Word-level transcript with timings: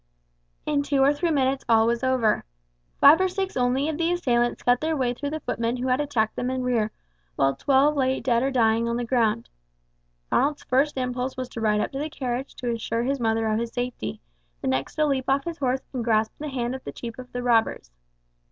In 0.65 0.81
two 0.81 1.03
or 1.03 1.13
three 1.13 1.29
minutes 1.29 1.63
all 1.69 1.85
was 1.85 2.03
over. 2.03 2.43
Five 2.99 3.21
or 3.21 3.27
six 3.27 3.55
only 3.55 3.87
of 3.87 3.99
the 3.99 4.11
assailants 4.11 4.63
cut 4.63 4.81
their 4.81 4.97
way 4.97 5.13
through 5.13 5.29
the 5.29 5.41
footmen 5.41 5.77
who 5.77 5.89
had 5.89 6.01
attacked 6.01 6.35
them 6.35 6.49
in 6.49 6.63
rear, 6.63 6.89
while 7.35 7.55
twelve 7.55 7.95
lay 7.95 8.19
dead 8.19 8.41
or 8.41 8.49
dying 8.49 8.89
on 8.89 8.97
the 8.97 9.05
ground. 9.05 9.47
Ronald's 10.31 10.63
first 10.63 10.97
impulse 10.97 11.37
was 11.37 11.49
to 11.49 11.61
ride 11.61 11.81
up 11.81 11.91
to 11.91 11.99
the 11.99 12.09
carriage 12.09 12.55
to 12.55 12.71
assure 12.71 13.03
his 13.03 13.19
mother 13.19 13.45
of 13.47 13.59
his 13.59 13.71
safety, 13.73 14.19
his 14.59 14.71
next 14.71 14.95
to 14.95 15.05
leap 15.05 15.29
off 15.29 15.43
his 15.45 15.59
horse 15.59 15.81
and 15.93 16.03
grasp 16.03 16.33
the 16.39 16.49
hand 16.49 16.73
of 16.73 16.83
the 16.83 16.91
chief 16.91 17.19
of 17.19 17.31
the 17.31 17.43
robbers. 17.43 17.91